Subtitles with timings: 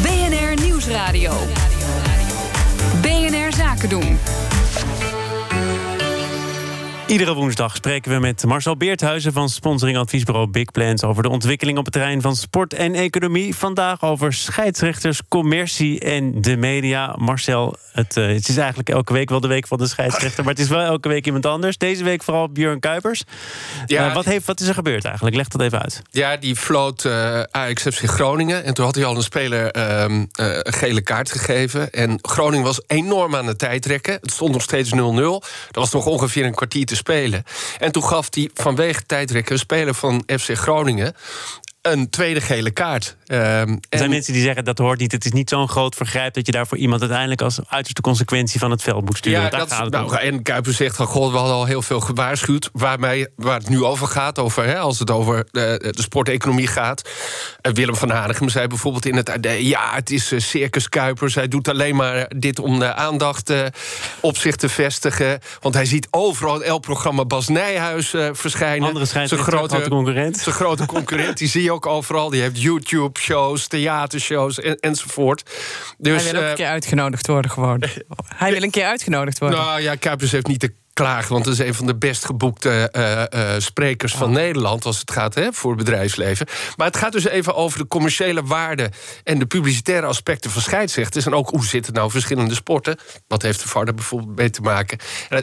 [0.00, 1.32] BNR Nieuwsradio.
[3.02, 4.18] BNR Zaken doen.
[7.12, 11.84] Iedere woensdag spreken we met Marcel Beerthuizen van sponsoringadviesbureau Big Plans over de ontwikkeling op
[11.84, 13.56] het terrein van sport en economie.
[13.56, 17.14] Vandaag over scheidsrechters, commercie en de media.
[17.18, 20.52] Marcel, het, uh, het, is eigenlijk elke week wel de week van de scheidsrechter, maar
[20.52, 21.78] het is wel elke week iemand anders.
[21.78, 23.24] Deze week vooral Björn Kuipers.
[23.86, 25.36] Ja, uh, wat, heeft, wat is er gebeurd eigenlijk?
[25.36, 26.02] Leg dat even uit.
[26.10, 30.24] Ja, die floot uh, Ajax FC Groningen en toen had hij al een speler ehm,
[30.32, 31.90] een gele kaart gegeven.
[31.90, 34.18] En Groningen was enorm aan het tijdrekken.
[34.20, 34.96] Het stond nog steeds 0-0.
[34.96, 35.40] Er
[35.70, 37.44] was nog ongeveer een kwartier te spelen.
[37.78, 41.14] En toen gaf hij vanwege tijdrekken een speler van FC Groningen
[41.82, 43.16] een tweede gele kaart.
[43.26, 45.12] Um, er zijn mensen die zeggen dat hoort niet.
[45.12, 48.70] Het is niet zo'n groot vergrijp dat je daarvoor iemand uiteindelijk als uiterste consequentie van
[48.70, 49.40] het veld moet sturen.
[49.40, 52.00] Ja, dat, gaat het nou, en Kuiper zegt van god, we hadden al heel veel
[52.00, 52.70] gewaarschuwd.
[52.72, 56.66] Waar, mij, waar het nu over gaat, over, hè, als het over de, de sporteconomie
[56.66, 57.08] gaat.
[57.62, 59.46] Uh, Willem van Hanegem zei bijvoorbeeld in het AD...
[59.58, 61.34] ja, het is uh, Circus Kuipers.
[61.34, 63.52] Hij doet alleen maar dit om de aandacht
[64.20, 65.38] op zich te vestigen.
[65.60, 68.88] Want hij ziet overal elk programma Bas Nijhuis verschijnen.
[68.88, 70.36] Andere zijn grote concurrent.
[70.36, 72.30] Zijn grote concurrent, die zie je ook overal.
[72.30, 75.50] Die heeft YouTube-shows, theatershows en, enzovoort.
[75.98, 77.82] Dus, Hij wil ook een keer uitgenodigd worden gewoon.
[78.36, 79.58] Hij wil een keer uitgenodigd worden.
[79.58, 81.32] Nou ja, Kuipers heeft niet de klagen.
[81.32, 84.34] Want het is een van de best geboekte uh, uh, sprekers van oh.
[84.34, 86.46] Nederland als het gaat hè, voor het bedrijfsleven.
[86.76, 88.90] Maar het gaat dus even over de commerciële waarde
[89.24, 91.26] en de publicitaire aspecten van scheidsrechters.
[91.26, 92.96] En ook hoe zitten nou verschillende sporten.
[93.28, 94.98] Wat heeft de VAR bijvoorbeeld mee te maken?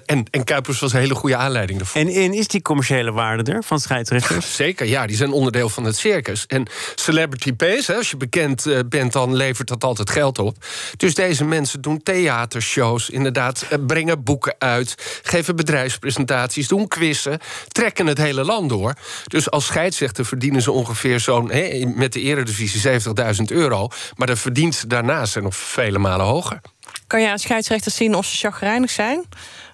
[0.05, 2.01] En, en Kuipers was een hele goede aanleiding daarvoor.
[2.01, 4.55] En, en is die commerciële waarde er van scheidsrechters?
[4.55, 5.05] Zeker, ja.
[5.05, 6.45] Die zijn onderdeel van het circus.
[6.45, 10.65] En celebrity pays, hè, als je bekend uh, bent, dan levert dat altijd geld op.
[10.97, 18.17] Dus deze mensen doen theatershows, inderdaad, brengen boeken uit geven bedrijfspresentaties, doen quizzen, trekken het
[18.17, 18.93] hele land door.
[19.27, 21.51] Dus als scheidsrechter verdienen ze ongeveer zo'n,
[21.95, 23.03] met de eredivisie 70.000
[23.47, 23.87] euro.
[24.15, 26.61] Maar de verdiensten daarnaast zijn nog vele malen hoger.
[27.07, 29.23] Kan je aan scheidsrechters zien of ze chagrijnig zijn?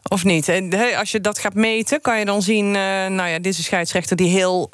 [0.03, 0.49] Of niet?
[0.97, 2.65] Als je dat gaat meten, kan je dan zien...
[2.65, 4.71] Uh, nou ja, dit is een scheidsrechter die heel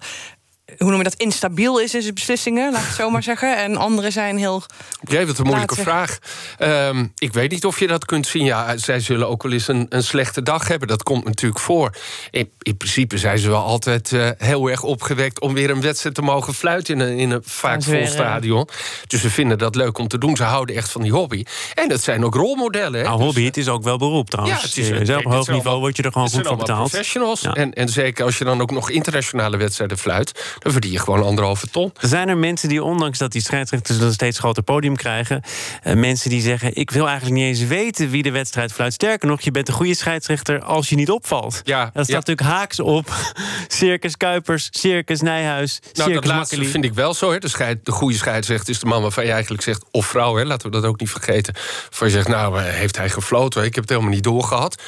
[0.77, 3.57] hoe noem je dat, instabiel is in zijn beslissingen, laat ik het zo maar zeggen.
[3.57, 4.63] En anderen zijn heel.
[5.01, 6.17] Jij hebt een moeilijke vraag.
[6.59, 8.45] Um, ik weet niet of je dat kunt zien.
[8.45, 10.87] Ja, zij zullen ook wel eens een, een slechte dag hebben.
[10.87, 11.95] Dat komt natuurlijk voor.
[12.31, 16.15] In, in principe zijn ze wel altijd uh, heel erg opgewekt om weer een wedstrijd
[16.15, 18.67] te mogen fluiten in een, in een vaak vol stadion.
[19.07, 20.35] Dus ze vinden dat leuk om te doen.
[20.35, 21.43] Ze houden echt van die hobby.
[21.73, 23.03] En dat zijn ook rolmodellen.
[23.03, 24.61] Nou, hobby, dus, het is ook wel beroep trouwens.
[24.61, 26.89] Ja, het is, het, op hoog niveau word je er gewoon goed voor betaald.
[26.89, 27.41] professionals.
[27.41, 27.53] Ja.
[27.53, 31.23] En, en zeker als je dan ook nog internationale wedstrijden fluit dan verdien je gewoon
[31.23, 31.93] anderhalve ton.
[31.99, 35.41] Zijn er mensen die, ondanks dat die scheidsrechters een steeds groter podium krijgen,
[35.83, 38.93] uh, mensen die zeggen: Ik wil eigenlijk niet eens weten wie de wedstrijd fluit.
[38.93, 41.61] Sterker nog, je bent een goede scheidsrechter als je niet opvalt.
[41.63, 43.15] Ja, dat staat natuurlijk haaks op.
[43.67, 45.79] Circus Kuipers, Circus Nijhuis.
[45.93, 47.31] Nou, dat laatste vind ik wel zo.
[47.31, 47.37] Hè.
[47.37, 50.45] De, scheid, de goede scheidsrechter is de man waarvan je eigenlijk zegt, of vrouw, hè,
[50.45, 51.53] laten we dat ook niet vergeten.
[51.89, 53.63] Van je zegt, nou, eh, heeft hij gefloten?
[53.63, 54.81] Ik heb het helemaal niet doorgehad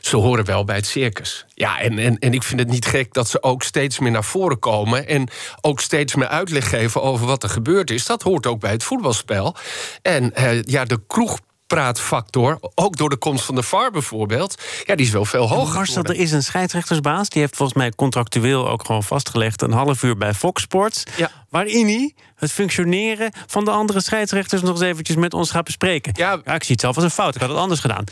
[0.00, 1.46] ze horen wel bij het circus.
[1.54, 4.24] Ja, en, en, en ik vind het niet gek dat ze ook steeds meer naar
[4.24, 5.08] voren komen.
[5.08, 5.28] En
[5.60, 8.06] ook steeds meer uitleg geven over wat er gebeurd is.
[8.06, 9.56] Dat hoort ook bij het voetbalspel.
[10.02, 11.38] En eh, ja, de kroeg
[11.68, 15.74] praatfactor, ook door de komst van de VAR bijvoorbeeld, ja, die is wel veel hoger.
[15.74, 20.02] Marcel, er is een scheidsrechtersbaas, die heeft volgens mij contractueel ook gewoon vastgelegd een half
[20.02, 21.30] uur bij Fox Sports, ja.
[21.48, 26.12] waarin hij het functioneren van de andere scheidsrechters nog eens eventjes met ons gaat bespreken.
[26.16, 26.40] Ja.
[26.44, 28.04] ja ik zie het zelf als een fout, ik had het anders gedaan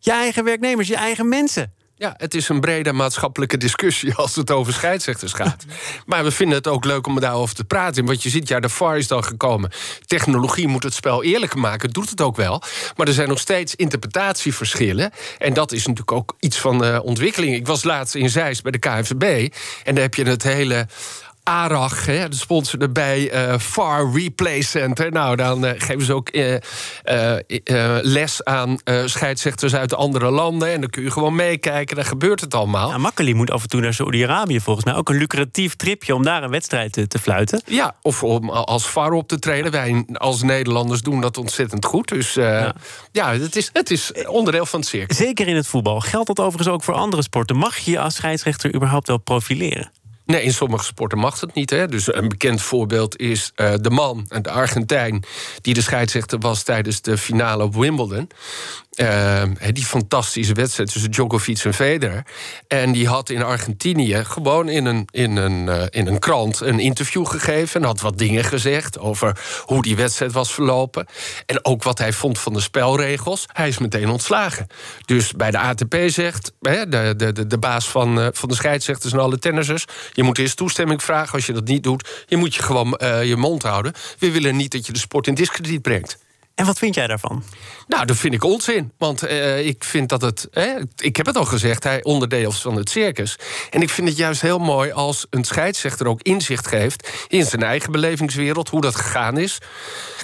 [0.00, 1.72] je eigen werknemers, je eigen mensen.
[1.98, 5.64] Ja, het is een brede maatschappelijke discussie als het over scheidsrechters gaat.
[6.06, 8.04] maar we vinden het ook leuk om daarover te praten.
[8.04, 9.70] Want je ziet, ja, de VAR is dan gekomen.
[10.06, 12.62] Technologie moet het spel eerlijker maken, doet het ook wel.
[12.96, 15.10] Maar er zijn nog steeds interpretatieverschillen.
[15.38, 17.54] En dat is natuurlijk ook iets van de ontwikkeling.
[17.54, 19.54] Ik was laatst in Zeist bij de KNVB.
[19.84, 20.86] En daar heb je het hele
[21.48, 25.12] ARAG, hè, de sponsor erbij, uh, Far Replay Center.
[25.12, 26.56] Nou, dan uh, geven ze ook uh,
[28.02, 30.72] les aan scheidsrechters uit andere landen.
[30.72, 32.88] En dan kun je gewoon meekijken, dan gebeurt het allemaal.
[32.88, 34.94] Ja, Makkeli moet af en toe naar Saudi-Arabië volgens mij.
[34.94, 37.62] Ook een lucratief tripje om daar een wedstrijd te, te fluiten.
[37.66, 39.70] Ja, of om als VAR op te treden.
[39.70, 42.08] Wij als Nederlanders doen dat ontzettend goed.
[42.08, 42.74] Dus ja,
[43.12, 45.16] ja het, is, het is onderdeel van het circus.
[45.16, 46.00] Zeker in het voetbal.
[46.00, 47.56] Geldt dat overigens ook voor andere sporten?
[47.56, 49.90] Mag je als scheidsrechter überhaupt wel profileren?
[50.26, 51.70] Nee, in sommige sporten mag het niet.
[51.70, 51.88] Hè.
[51.88, 55.24] Dus een bekend voorbeeld is uh, de man, de Argentijn...
[55.60, 58.28] die de scheidsrechter was tijdens de finale op Wimbledon.
[58.96, 59.42] Uh,
[59.72, 62.22] die fantastische wedstrijd tussen Djokovic en Federer.
[62.68, 67.26] En die had in Argentinië gewoon in een, in, een, in een krant een interview
[67.26, 67.80] gegeven.
[67.80, 71.06] En had wat dingen gezegd over hoe die wedstrijd was verlopen.
[71.46, 73.44] En ook wat hij vond van de spelregels.
[73.52, 74.66] Hij is meteen ontslagen.
[75.04, 79.12] Dus bij de ATP zegt hè, de, de, de, de baas van, van de scheidsrechters
[79.12, 79.84] en alle tennissers...
[80.16, 81.32] Je moet eerst toestemming vragen.
[81.32, 83.92] Als je dat niet doet, je moet je gewoon uh, je mond houden.
[84.18, 86.18] We willen niet dat je de sport in discrediet brengt.
[86.56, 87.42] En wat vind jij daarvan?
[87.88, 88.92] Nou, dat vind ik onzin.
[88.98, 90.48] Want uh, ik vind dat het.
[90.96, 93.38] ik heb het al gezegd, hij onderdeel van het circus.
[93.70, 97.62] En ik vind het juist heel mooi als een scheidsrechter ook inzicht geeft in zijn
[97.62, 99.58] eigen belevingswereld, hoe dat gegaan is.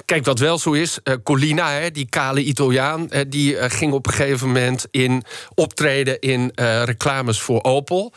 [0.05, 4.07] Kijk, wat wel zo is, uh, Colina, hè, die kale Italiaan, uh, die ging op
[4.07, 5.23] een gegeven moment in
[5.55, 6.51] optreden in
[6.83, 8.13] reclames voor Opel.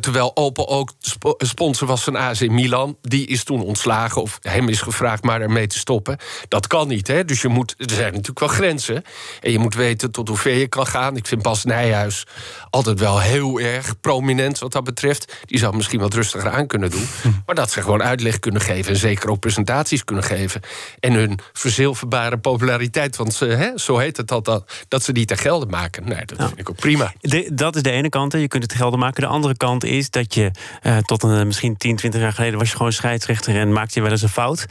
[0.00, 2.96] terwijl Opel ook sp sponsor was van AC Milan.
[3.00, 6.18] Die is toen ontslagen, of hem is gevraagd maar ermee te stoppen.
[6.48, 7.24] Dat kan niet, hè?
[7.24, 9.04] Dus je moet, er zijn natuurlijk wel grenzen.
[9.40, 11.16] En je moet weten tot hoe ver je kan gaan.
[11.16, 12.26] Ik vind Bas Nijhuis
[12.70, 15.36] altijd wel heel erg prominent wat dat betreft.
[15.44, 17.06] Die zou misschien wat rustiger aan kunnen doen.
[17.22, 17.28] Hm.
[17.46, 18.92] Maar dat ze gewoon uitleg kunnen geven.
[18.92, 20.60] En zeker ook presentaties kunnen geven.
[21.00, 25.38] En hun verzilverbare populariteit, want ze, hè, zo heet het dat, dat ze die ter
[25.38, 26.08] gelde maken.
[26.08, 27.12] Nee, dat vind ik ook prima.
[27.52, 29.22] dat is de ene kant, je kunt het gelden maken.
[29.22, 30.50] De andere kant is dat je
[30.82, 34.00] uh, tot een, misschien 10, 20 jaar geleden was je gewoon scheidsrechter en maakte je
[34.00, 34.66] wel eens een fout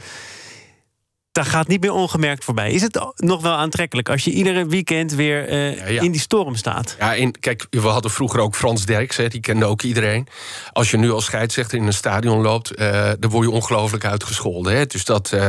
[1.34, 2.72] dat gaat niet meer ongemerkt voorbij.
[2.72, 6.96] Is het nog wel aantrekkelijk als je iedere weekend weer uh, in die storm staat?
[6.98, 10.26] Ja, in, kijk, we hadden vroeger ook Frans Derks, hè, die kende ook iedereen.
[10.72, 14.76] Als je nu als scheidsrechter in een stadion loopt, uh, dan word je ongelooflijk uitgescholden.
[14.76, 14.86] Hè?
[14.86, 15.48] Dus dat, uh,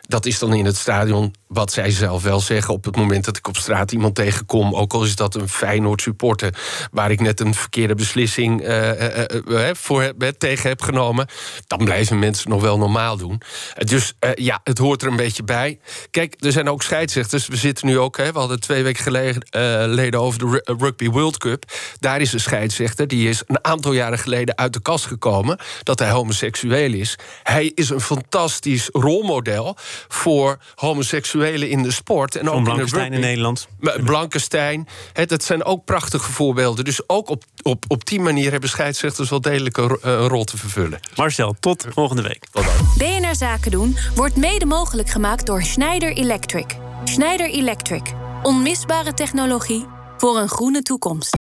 [0.00, 2.74] dat is dan in het stadion wat zij zelf wel zeggen.
[2.74, 6.02] Op het moment dat ik op straat iemand tegenkom, ook al is dat een Feyenoord
[6.02, 6.54] supporter,
[6.92, 8.64] waar ik net een verkeerde beslissing
[9.72, 11.26] voor, tegen heb genomen,
[11.66, 13.40] dan blijven mensen nog wel normaal doen.
[13.78, 15.78] dus ja, het hoort er een beetje bij.
[16.10, 17.46] Kijk, er zijn ook scheidsrechters.
[17.46, 21.64] We zitten nu ook, hè, we hadden twee weken geleden, over de Rugby World Cup.
[21.98, 25.98] Daar is een scheidsrechter, die is een aantal jaren geleden uit de kast gekomen dat
[25.98, 27.18] hij homoseksueel is.
[27.42, 29.76] Hij is een fantastisch rolmodel
[30.08, 30.58] voor
[31.40, 32.36] homoseksuelen in de sport.
[32.36, 33.68] En ook in, de in Nederland.
[34.04, 34.88] Blankenstein.
[35.12, 36.84] Het, dat zijn ook prachtige voorbeelden.
[36.84, 41.00] Dus ook op, op, op die manier hebben scheidsrechters wel degelijk een rol te vervullen.
[41.16, 42.46] Marcel, tot volgende week.
[42.52, 42.74] Tot dan.
[42.98, 46.76] BNR Zaken doen wordt mede mogelijk gemaakt door Schneider Electric.
[47.04, 48.02] Schneider Electric.
[48.42, 51.38] Onmisbare technologie voor een groene toekomst.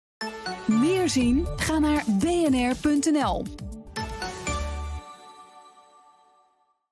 [0.65, 1.47] Meer zien?
[1.55, 3.45] Ga naar bnr.nl.